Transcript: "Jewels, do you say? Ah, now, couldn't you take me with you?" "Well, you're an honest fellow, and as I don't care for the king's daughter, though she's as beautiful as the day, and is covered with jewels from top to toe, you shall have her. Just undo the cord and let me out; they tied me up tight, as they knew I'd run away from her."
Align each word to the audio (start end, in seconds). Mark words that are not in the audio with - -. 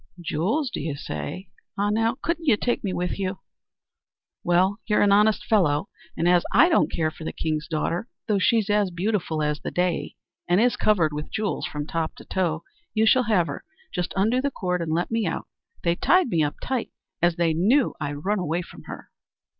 "Jewels, 0.19 0.71
do 0.71 0.81
you 0.81 0.95
say? 0.95 1.47
Ah, 1.77 1.91
now, 1.91 2.17
couldn't 2.23 2.45
you 2.47 2.57
take 2.57 2.83
me 2.83 2.91
with 2.91 3.19
you?" 3.19 3.37
"Well, 4.43 4.79
you're 4.87 5.03
an 5.03 5.11
honest 5.11 5.45
fellow, 5.45 5.89
and 6.17 6.27
as 6.27 6.43
I 6.51 6.69
don't 6.69 6.91
care 6.91 7.11
for 7.11 7.23
the 7.23 7.31
king's 7.31 7.67
daughter, 7.67 8.07
though 8.27 8.39
she's 8.39 8.67
as 8.67 8.89
beautiful 8.89 9.43
as 9.43 9.59
the 9.59 9.69
day, 9.69 10.15
and 10.47 10.59
is 10.59 10.75
covered 10.75 11.13
with 11.13 11.29
jewels 11.31 11.67
from 11.67 11.85
top 11.85 12.15
to 12.15 12.25
toe, 12.25 12.63
you 12.95 13.05
shall 13.05 13.25
have 13.29 13.45
her. 13.45 13.63
Just 13.93 14.11
undo 14.17 14.41
the 14.41 14.49
cord 14.49 14.81
and 14.81 14.91
let 14.91 15.11
me 15.11 15.27
out; 15.27 15.45
they 15.83 15.93
tied 15.95 16.29
me 16.29 16.43
up 16.43 16.55
tight, 16.63 16.89
as 17.21 17.35
they 17.35 17.53
knew 17.53 17.93
I'd 18.01 18.25
run 18.25 18.39
away 18.39 18.63
from 18.63 18.85
her." 18.85 19.11